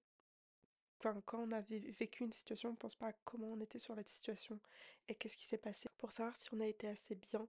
enfin, 0.99 1.21
quand 1.25 1.39
on 1.39 1.51
avait 1.51 1.79
vécu 1.79 2.23
une 2.23 2.31
situation, 2.31 2.69
on 2.69 2.75
pense 2.75 2.95
pas 2.95 3.07
à 3.07 3.13
comment 3.25 3.51
on 3.51 3.61
était 3.61 3.79
sur 3.79 3.95
la 3.95 4.03
situation 4.03 4.59
et 5.07 5.15
qu'est-ce 5.15 5.37
qui 5.37 5.45
s'est 5.45 5.57
passé 5.57 5.89
pour 5.97 6.11
savoir 6.11 6.35
si 6.35 6.53
on 6.53 6.59
a 6.59 6.67
été 6.67 6.87
assez 6.87 7.15
bien 7.15 7.47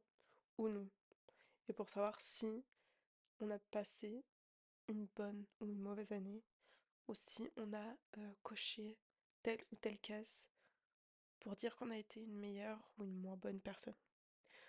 ou 0.58 0.68
non. 0.68 0.88
Et 1.68 1.72
pour 1.72 1.88
savoir 1.88 2.20
si 2.20 2.64
on 3.40 3.50
a 3.50 3.58
passé 3.58 4.24
une 4.88 5.06
bonne 5.16 5.46
ou 5.60 5.66
une 5.66 5.80
mauvaise 5.80 6.12
année, 6.12 6.42
ou 7.08 7.14
si 7.14 7.50
on 7.56 7.72
a 7.72 7.96
coché 8.42 8.98
telle 9.42 9.64
ou 9.72 9.76
telle 9.76 9.98
case 9.98 10.50
pour 11.44 11.56
dire 11.56 11.76
qu'on 11.76 11.90
a 11.90 11.98
été 11.98 12.20
une 12.20 12.38
meilleure 12.38 12.80
ou 12.96 13.04
une 13.04 13.20
moins 13.20 13.36
bonne 13.36 13.60
personne. 13.60 13.94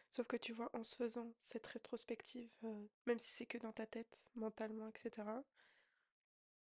Sauf 0.09 0.27
que 0.27 0.35
tu 0.35 0.51
vois, 0.51 0.69
en 0.73 0.83
se 0.83 0.97
faisant 0.97 1.33
cette 1.39 1.65
rétrospective, 1.67 2.51
euh, 2.65 2.87
même 3.05 3.17
si 3.17 3.31
c'est 3.31 3.45
que 3.45 3.57
dans 3.57 3.71
ta 3.71 3.87
tête, 3.87 4.27
mentalement, 4.35 4.89
etc., 4.89 5.25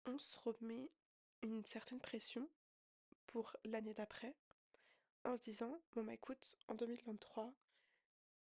on 0.05 0.19
se 0.19 0.37
remet 0.37 0.91
une 1.41 1.65
certaine 1.65 1.99
pression 1.99 2.47
pour 3.25 3.57
l'année 3.63 3.95
d'après, 3.95 4.35
en 5.23 5.35
se 5.35 5.41
disant, 5.41 5.81
bon 5.93 6.03
bah 6.03 6.13
écoute, 6.13 6.55
en 6.67 6.75
2023, 6.75 7.51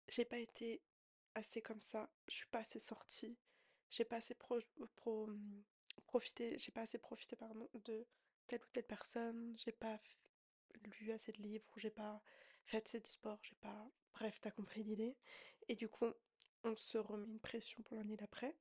j'ai 0.08 0.24
pas 0.24 0.40
été 0.40 0.82
assez 1.36 1.62
comme 1.62 1.82
ça, 1.82 2.10
je 2.30 2.36
suis 2.36 2.48
pas 2.48 2.60
assez 2.60 2.80
sortie, 2.80 3.38
j'ai 3.90 4.06
pas 4.06 4.16
assez 4.16 4.36
hum, 5.06 5.64
profité, 6.06 6.58
j'ai 6.58 6.72
pas 6.72 6.82
assez 6.82 7.00
profité 7.00 7.36
pardon, 7.36 7.70
de 7.74 8.08
telle 8.48 8.64
ou 8.64 8.68
telle 8.72 8.88
personne, 8.88 9.54
j'ai 9.58 9.74
pas 9.74 10.00
lu 10.84 11.12
assez 11.12 11.32
de 11.32 11.42
livres, 11.42 11.66
ou 11.76 11.80
j'ai 11.80 11.90
pas 11.92 12.22
fait 12.66 12.84
assez 12.86 13.00
de 13.00 13.08
sport, 13.08 13.40
j'ai 13.44 13.56
pas. 13.56 13.90
Bref, 14.14 14.40
t'as 14.42 14.52
compris 14.52 14.84
l'idée. 14.84 15.16
Et 15.68 15.76
du 15.76 15.90
coup, 15.90 16.12
on 16.64 16.76
se 16.76 16.98
remet 16.98 17.28
une 17.28 17.40
pression 17.40 17.82
pour 17.84 17.96
l'année 17.96 18.18
d'après. 18.18 18.56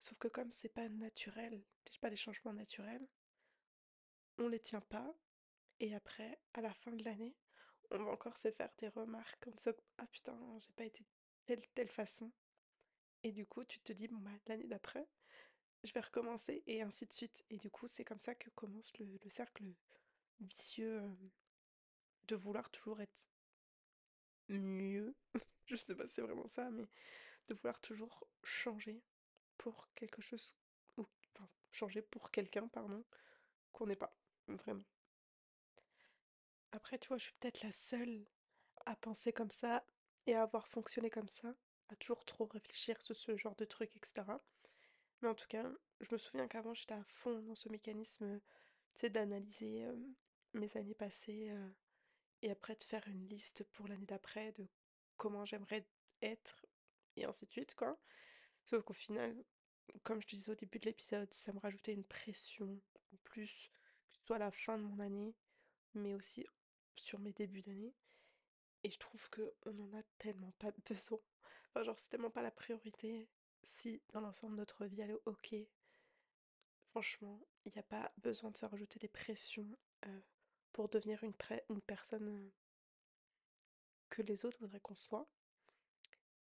Sauf 0.00 0.18
que 0.18 0.28
comme 0.28 0.50
c'est 0.50 0.68
pas 0.70 0.88
naturel, 0.88 1.62
c'est 1.90 2.00
pas 2.00 2.10
des 2.10 2.16
changements 2.16 2.52
naturels, 2.54 3.06
on 4.38 4.48
les 4.48 4.60
tient 4.60 4.80
pas. 4.80 5.14
Et 5.80 5.94
après, 5.94 6.40
à 6.54 6.60
la 6.60 6.72
fin 6.72 6.92
de 6.92 7.04
l'année, 7.04 7.34
on 7.90 7.98
va 8.04 8.10
encore 8.10 8.36
se 8.36 8.50
faire 8.50 8.70
des 8.78 8.88
remarques 8.88 9.38
comme 9.40 9.58
ça. 9.58 9.72
Ah 9.98 10.06
putain, 10.06 10.38
j'ai 10.60 10.72
pas 10.72 10.84
été 10.84 11.04
telle 11.46 11.66
telle 11.74 11.88
façon. 11.88 12.32
Et 13.22 13.32
du 13.32 13.46
coup, 13.46 13.64
tu 13.64 13.80
te 13.80 13.92
dis, 13.92 14.08
bon 14.08 14.18
bah 14.18 14.30
l'année 14.46 14.66
d'après, 14.66 15.06
je 15.84 15.92
vais 15.92 16.00
recommencer 16.00 16.62
et 16.66 16.82
ainsi 16.82 17.06
de 17.06 17.12
suite. 17.12 17.44
Et 17.50 17.58
du 17.58 17.70
coup, 17.70 17.86
c'est 17.88 18.04
comme 18.04 18.20
ça 18.20 18.34
que 18.34 18.50
commence 18.50 18.96
le, 18.98 19.06
le 19.22 19.30
cercle 19.30 19.64
vicieux 20.40 21.02
de 22.30 22.36
vouloir 22.36 22.70
toujours 22.70 23.00
être 23.00 23.28
mieux. 24.48 25.14
Je 25.66 25.76
sais 25.76 25.94
pas 25.94 26.06
si 26.06 26.14
c'est 26.14 26.22
vraiment 26.22 26.48
ça, 26.48 26.70
mais 26.70 26.88
de 27.48 27.54
vouloir 27.54 27.80
toujours 27.80 28.26
changer 28.42 29.02
pour 29.58 29.92
quelque 29.94 30.22
chose, 30.22 30.56
ou 30.96 31.06
enfin, 31.34 31.48
changer 31.70 32.02
pour 32.02 32.30
quelqu'un, 32.30 32.68
pardon, 32.68 33.04
qu'on 33.72 33.86
n'est 33.86 33.96
pas, 33.96 34.16
vraiment. 34.46 34.84
Après, 36.72 36.98
tu 36.98 37.08
vois, 37.08 37.18
je 37.18 37.24
suis 37.24 37.34
peut-être 37.40 37.62
la 37.62 37.72
seule 37.72 38.24
à 38.86 38.94
penser 38.96 39.32
comme 39.32 39.50
ça 39.50 39.84
et 40.26 40.34
à 40.34 40.42
avoir 40.42 40.68
fonctionné 40.68 41.10
comme 41.10 41.28
ça, 41.28 41.54
à 41.88 41.96
toujours 41.96 42.24
trop 42.24 42.46
réfléchir 42.46 43.02
sur 43.02 43.16
ce 43.16 43.36
genre 43.36 43.56
de 43.56 43.64
trucs, 43.64 43.96
etc. 43.96 44.22
Mais 45.20 45.28
en 45.28 45.34
tout 45.34 45.48
cas, 45.48 45.68
je 46.00 46.08
me 46.12 46.18
souviens 46.18 46.46
qu'avant, 46.46 46.74
j'étais 46.74 46.94
à 46.94 47.04
fond 47.04 47.40
dans 47.42 47.56
ce 47.56 47.68
mécanisme, 47.68 48.40
tu 48.94 49.00
sais, 49.00 49.10
d'analyser 49.10 49.84
euh, 49.84 49.96
mes 50.54 50.76
années 50.76 50.94
passées 50.94 51.50
euh, 51.50 51.70
et 52.42 52.50
après 52.50 52.74
de 52.74 52.84
faire 52.84 53.06
une 53.08 53.26
liste 53.28 53.64
pour 53.72 53.88
l'année 53.88 54.06
d'après 54.06 54.52
de 54.52 54.66
comment 55.16 55.44
j'aimerais 55.44 55.86
être 56.22 56.66
et 57.16 57.24
ainsi 57.24 57.46
de 57.46 57.50
suite, 57.50 57.74
quoi. 57.74 57.98
Sauf 58.64 58.84
qu'au 58.84 58.94
final, 58.94 59.44
comme 60.02 60.22
je 60.22 60.28
te 60.28 60.36
disais 60.36 60.52
au 60.52 60.54
début 60.54 60.78
de 60.78 60.86
l'épisode, 60.86 61.32
ça 61.34 61.52
me 61.52 61.58
rajoutait 61.58 61.92
une 61.92 62.04
pression 62.04 62.80
en 63.12 63.16
plus, 63.24 63.70
que 64.10 64.16
ce 64.16 64.24
soit 64.24 64.36
à 64.36 64.40
la 64.40 64.50
fin 64.50 64.78
de 64.78 64.84
mon 64.84 65.00
année, 65.00 65.34
mais 65.94 66.14
aussi 66.14 66.46
sur 66.96 67.18
mes 67.18 67.32
débuts 67.32 67.62
d'année. 67.62 67.94
Et 68.84 68.90
je 68.90 68.98
trouve 68.98 69.28
que 69.30 69.54
on 69.66 69.92
a 69.94 70.02
tellement 70.18 70.52
pas 70.52 70.70
besoin. 70.88 71.18
Enfin, 71.68 71.82
genre, 71.84 71.98
c'est 71.98 72.08
tellement 72.08 72.30
pas 72.30 72.42
la 72.42 72.50
priorité. 72.50 73.28
Si 73.62 74.00
dans 74.10 74.20
l'ensemble 74.20 74.54
de 74.54 74.60
notre 74.60 74.86
vie 74.86 75.02
elle 75.02 75.10
est 75.10 75.22
ok, 75.26 75.54
franchement, 76.90 77.46
il 77.64 77.72
n'y 77.72 77.78
a 77.78 77.84
pas 77.84 78.10
besoin 78.18 78.50
de 78.50 78.56
se 78.56 78.64
rajouter 78.64 78.98
des 78.98 79.08
pressions 79.08 79.68
euh, 80.06 80.20
pour 80.72 80.88
devenir 80.88 81.22
une, 81.24 81.34
personne 81.82 82.50
que 84.08 84.22
les 84.22 84.44
autres 84.44 84.58
voudraient 84.60 84.80
qu'on 84.80 84.96
soit. 84.96 85.28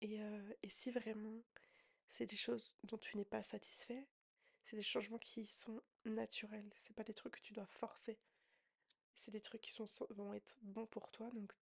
Et, 0.00 0.20
si 0.68 0.90
vraiment 0.90 1.42
c'est 2.08 2.26
des 2.26 2.36
choses 2.36 2.76
dont 2.84 2.98
tu 2.98 3.16
n'es 3.16 3.24
pas 3.24 3.42
satisfait, 3.42 4.06
c'est 4.62 4.76
des 4.76 4.82
changements 4.82 5.18
qui 5.18 5.46
sont 5.46 5.82
naturels. 6.04 6.70
C'est 6.76 6.94
pas 6.94 7.04
des 7.04 7.14
trucs 7.14 7.34
que 7.34 7.40
tu 7.40 7.52
dois 7.52 7.66
forcer. 7.66 8.18
C'est 9.14 9.30
des 9.30 9.40
trucs 9.40 9.62
qui 9.62 9.74
vont 10.10 10.34
être 10.34 10.56
bons 10.62 10.86
pour 10.86 11.10
toi, 11.10 11.30
donc 11.30 11.52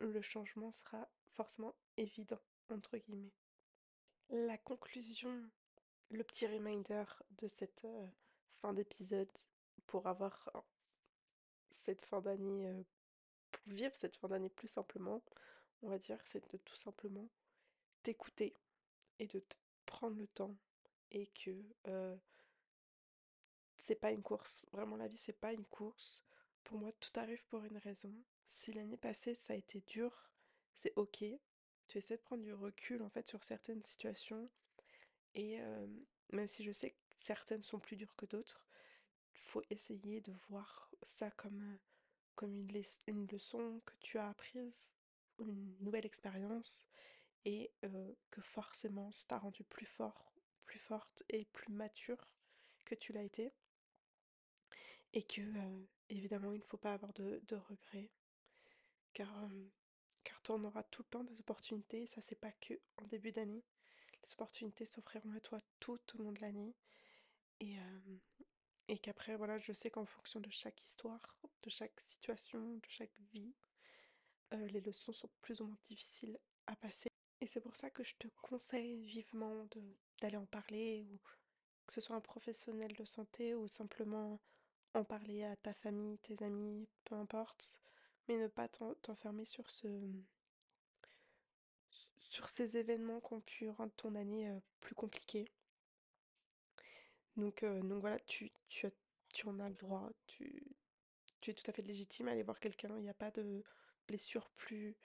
le 0.00 0.22
changement 0.22 0.70
sera 0.72 1.08
forcément 1.32 1.74
évident, 1.96 2.40
entre 2.70 2.98
guillemets. 2.98 3.32
La 4.30 4.58
conclusion, 4.58 5.50
le 6.10 6.24
petit 6.24 6.46
reminder 6.46 7.04
de 7.38 7.48
cette 7.48 7.86
fin 8.52 8.72
d'épisode 8.72 9.30
pour 9.86 10.06
avoir 10.06 10.50
cette 11.74 12.02
fin 12.02 12.20
d'année, 12.20 12.72
pour 13.50 13.72
vivre 13.72 13.94
cette 13.94 14.16
fin 14.16 14.28
d'année 14.28 14.50
plus 14.50 14.68
simplement, 14.68 15.22
on 15.82 15.88
va 15.88 15.98
dire, 15.98 16.18
c'est 16.24 16.52
de 16.52 16.58
tout 16.58 16.76
simplement 16.76 17.28
t'écouter 18.02 18.54
et 19.18 19.26
de 19.26 19.42
prendre 19.86 20.16
le 20.16 20.26
temps 20.26 20.56
et 21.10 21.26
que 21.28 21.52
c'est 23.78 23.94
pas 23.96 24.12
une 24.12 24.22
course. 24.22 24.64
Vraiment, 24.72 24.96
la 24.96 25.08
vie, 25.08 25.18
c'est 25.18 25.38
pas 25.38 25.52
une 25.52 25.64
course. 25.66 26.24
Pour 26.64 26.78
moi, 26.78 26.90
tout 27.00 27.12
arrive 27.16 27.46
pour 27.48 27.64
une 27.64 27.76
raison. 27.76 28.12
Si 28.46 28.72
l'année 28.72 28.96
passée, 28.96 29.34
ça 29.34 29.52
a 29.52 29.56
été 29.56 29.80
dur, 29.82 30.30
c'est 30.74 30.92
ok. 30.96 31.24
tu 31.88 31.98
essaies 31.98 32.16
de 32.16 32.22
prendre 32.22 32.42
du 32.42 32.52
recul 32.54 33.02
en 33.02 33.10
fait 33.10 33.28
sur 33.28 33.42
certaines 33.44 33.82
situations 33.82 34.48
et 35.34 35.58
même 36.32 36.46
si 36.46 36.64
je 36.64 36.72
sais 36.72 36.90
que 36.90 36.96
certaines 37.18 37.62
sont 37.62 37.78
plus 37.78 37.96
dures 37.96 38.16
que 38.16 38.26
d'autres, 38.26 38.66
faut 39.34 39.62
essayer 39.70 40.20
de 40.20 40.32
voir 40.48 40.90
ça 41.02 41.30
comme, 41.32 41.78
comme 42.34 42.54
une 42.56 42.82
une 43.06 43.26
leçon 43.26 43.80
que 43.84 43.94
tu 44.00 44.18
as 44.18 44.28
apprise, 44.28 44.94
une 45.38 45.76
nouvelle 45.80 46.06
expérience 46.06 46.86
et 47.44 47.72
que 48.30 48.40
forcément 48.40 49.12
ça 49.12 49.26
t'a 49.28 49.38
rendu 49.38 49.64
plus 49.64 49.86
fort, 49.86 50.34
plus 50.64 50.78
forte 50.78 51.22
et 51.28 51.44
plus 51.46 51.72
mature 51.72 52.30
que 52.84 52.94
tu 52.94 53.12
l'as 53.12 53.22
été 53.22 53.52
et 55.12 55.22
que, 55.22 55.40
évidemment 56.08 56.52
il 56.52 56.60
ne 56.60 56.64
faut 56.64 56.76
pas 56.76 56.94
avoir 56.94 57.12
de 57.12 57.40
de 57.46 57.56
regrets 57.56 58.10
car, 59.12 59.48
car 60.24 60.40
tu 60.42 60.50
en 60.52 60.64
auras 60.64 60.82
tout 60.84 61.02
le 61.02 61.08
temps 61.08 61.24
des 61.24 61.40
opportunités 61.40 62.06
ça 62.06 62.20
c'est 62.20 62.34
pas 62.40 62.52
que 62.52 62.74
en 63.02 63.06
début 63.06 63.32
d'année. 63.32 63.64
Les 64.22 64.32
opportunités 64.32 64.86
s'offriront 64.86 65.32
à 65.32 65.40
toi 65.40 65.58
tout 65.80 66.00
au 66.14 66.22
long 66.22 66.32
de 66.32 66.40
l'année 66.40 66.74
et 67.60 67.76
et 68.88 68.98
qu'après 68.98 69.36
voilà, 69.36 69.58
je 69.58 69.72
sais 69.72 69.90
qu'en 69.90 70.04
fonction 70.06 70.40
de 70.40 70.50
chaque 70.50 70.82
histoire, 70.84 71.20
de 71.62 71.70
chaque 71.70 71.98
situation, 72.00 72.76
de 72.76 72.88
chaque 72.88 73.18
vie, 73.32 73.54
heu, 74.54 74.66
les 74.66 74.80
leçons 74.80 75.12
sont 75.12 75.30
plus 75.42 75.60
ou 75.60 75.66
moins 75.66 75.78
difficiles 75.84 76.38
à 76.66 76.76
passer 76.76 77.08
et 77.40 77.46
c'est 77.46 77.60
pour 77.60 77.76
ça 77.76 77.90
que 77.90 78.02
je 78.04 78.14
te 78.18 78.28
conseille 78.42 79.04
vivement 79.06 79.66
d'aller 80.20 80.36
en 80.36 80.46
parler 80.46 81.02
ou 81.12 81.18
que 81.86 81.92
ce 81.94 82.00
soit 82.00 82.16
un 82.16 82.20
professionnel 82.20 82.92
de 82.94 83.04
santé 83.04 83.54
ou 83.54 83.68
simplement 83.68 84.40
en 84.94 85.04
parler 85.04 85.44
à 85.44 85.56
ta 85.56 85.74
famille, 85.74 86.18
tes 86.20 86.42
amis, 86.44 86.88
peu 87.04 87.14
importe, 87.16 87.78
mais 88.28 88.38
ne 88.38 88.48
pas 88.48 88.68
t'en 88.68 88.94
t'enfermer 88.96 89.44
sur 89.46 89.70
ce, 89.70 89.88
sur 92.18 92.48
ces 92.48 92.76
événements 92.76 93.20
qui 93.20 93.32
ont 93.32 93.40
pu 93.40 93.70
rendre 93.70 93.94
ton 93.96 94.14
année, 94.14 94.48
heu, 94.50 94.60
plus 94.80 94.94
compliquée. 94.94 95.48
Donc 97.36 97.64
donc 97.64 98.00
voilà, 98.00 98.18
tu 98.20 98.50
tu 98.68 98.86
as 98.86 98.90
tu 99.32 99.46
en 99.48 99.58
as 99.60 99.68
le 99.68 99.74
droit, 99.74 100.10
tu 100.26 100.62
tu 101.40 101.50
es 101.50 101.54
tout 101.54 101.68
à 101.68 101.72
fait 101.72 101.82
légitime 101.82 102.28
à 102.28 102.32
aller 102.32 102.42
voir 102.42 102.60
quelqu'un. 102.60 102.96
Il 102.98 103.04
y 103.04 103.08
a 103.08 103.14
pas 103.14 103.30
de 103.30 103.62
blessure 104.06 104.48
plus 104.50 104.96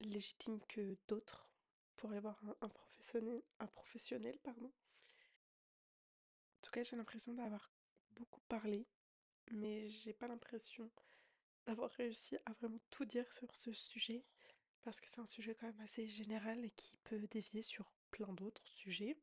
légitime 0.00 0.60
que 0.68 0.96
d'autres 1.08 1.48
pour 1.96 2.10
aller 2.10 2.20
voir 2.20 2.40
un 2.60 2.68
professionnel 2.68 3.42
un 3.58 3.66
professionnel, 3.66 4.38
pardon. 4.42 4.66
En 4.66 6.60
tout 6.62 6.70
cas, 6.70 6.82
j'ai 6.82 6.96
l'impression 6.96 7.32
d'avoir 7.34 7.70
beaucoup 8.10 8.40
parlé, 8.48 8.86
mais 9.52 9.88
j'ai 9.88 10.12
pas 10.12 10.28
l'impression 10.28 10.90
d'avoir 11.66 11.90
réussi 11.92 12.36
à 12.44 12.52
vraiment 12.54 12.80
tout 12.90 13.04
dire 13.04 13.32
sur 13.32 13.54
ce 13.56 13.72
sujet, 13.72 14.24
parce 14.82 15.00
que 15.00 15.08
c'est 15.08 15.20
un 15.20 15.26
sujet 15.26 15.54
quand 15.54 15.66
même 15.66 15.80
assez 15.80 16.06
général 16.08 16.64
et 16.64 16.70
qui 16.70 16.96
peut 17.04 17.26
dévier 17.28 17.62
sur 17.62 17.92
plein 18.10 18.32
d'autres 18.32 18.66
sujets. 18.66 19.16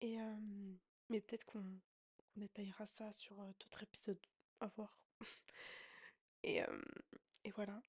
Et 0.00 0.14
hem, 0.14 0.78
mais 1.08 1.20
peut-être 1.20 1.44
qu'on 1.44 1.64
détaillera 2.36 2.86
ça 2.86 3.12
sur, 3.12 3.36
d'autres 3.36 3.82
épisodes, 3.82 4.20
à 4.60 4.66
voir. 4.68 5.00
Et 6.42 6.62
et 7.44 7.50
voilà. 7.50 7.80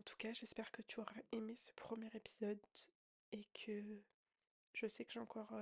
En 0.00 0.02
tout 0.04 0.16
cas, 0.16 0.32
j'espère 0.32 0.70
que 0.70 0.82
tu 0.82 1.00
auras 1.00 1.20
aimé 1.32 1.54
ce 1.56 1.72
premier 1.72 2.10
épisode 2.14 2.60
et 3.32 3.44
que 3.54 4.02
je 4.74 4.86
sais 4.86 5.04
que 5.04 5.12
j'ai 5.12 5.20
encore, 5.20 5.54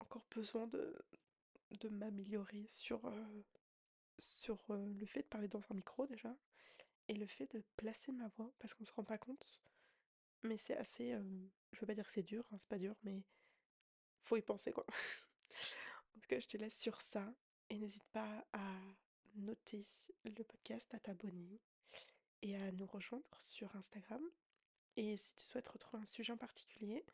encore 0.00 0.26
besoin 0.30 0.66
de 0.66 0.96
de 1.80 1.88
m'améliorer 1.88 2.66
sur, 2.68 3.00
sur, 4.18 4.58
le 4.68 5.06
fait 5.06 5.22
de 5.22 5.28
parler 5.28 5.48
dans 5.48 5.62
un 5.70 5.74
micro 5.74 6.06
déjà 6.06 6.36
et 7.08 7.14
le 7.14 7.26
fait 7.26 7.46
de 7.54 7.62
placer 7.76 8.12
ma 8.12 8.28
voix 8.28 8.52
parce 8.58 8.74
qu'on 8.74 8.84
se 8.84 8.92
rend 8.92 9.04
pas 9.04 9.18
compte, 9.18 9.60
mais 10.42 10.56
c'est 10.56 10.76
assez, 10.76 11.12
je 11.72 11.80
veux 11.80 11.86
pas 11.86 11.94
dire 11.94 12.04
que 12.04 12.10
c'est 12.10 12.22
dur, 12.22 12.44
hein, 12.52 12.58
c'est 12.58 12.68
pas 12.68 12.78
dur, 12.78 12.94
mais 13.02 13.22
faut 14.22 14.36
y 14.36 14.42
penser 14.42 14.72
quoi. 14.72 14.86
En 16.16 16.20
tout 16.20 16.28
cas, 16.28 16.40
je 16.40 16.48
te 16.48 16.56
laisse 16.56 16.78
sur 16.78 17.00
ça 17.00 17.34
et 17.70 17.78
n'hésite 17.78 18.04
pas 18.12 18.46
à 18.52 18.74
noter 19.34 19.84
le 20.24 20.44
podcast, 20.44 20.92
à 20.94 21.00
t'abonner 21.00 21.60
et 22.42 22.56
à 22.56 22.72
nous 22.72 22.86
rejoindre 22.86 23.24
sur 23.38 23.74
Instagram. 23.76 24.22
Et 24.96 25.16
si 25.16 25.34
tu 25.34 25.44
souhaites 25.44 25.68
retrouver 25.68 26.02
un 26.02 26.06
sujet 26.06 26.32
en 26.32 26.36
particulier, 26.38 27.04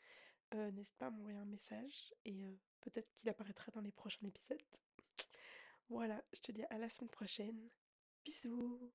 heu, 0.55 0.71
n'hésite 0.73 0.97
pas 0.97 1.07
à 1.09 1.11
m'envoyer 1.11 1.39
un 1.39 1.45
message 1.45 2.15
et 2.25 2.45
heu, 2.45 2.59
peut-être 2.81 3.13
qu'il 3.15 3.29
apparaîtra 3.31 3.71
dans 3.73 3.81
les 3.81 3.93
prochains 3.93 4.27
épisodes. 4.27 4.63
Voilà, 5.89 6.23
je 6.33 6.41
te 6.41 6.53
dis 6.53 6.65
à 6.71 6.79
la 6.79 6.89
semaine 6.89 7.11
prochaine. 7.11 7.69
Bisous! 8.25 8.93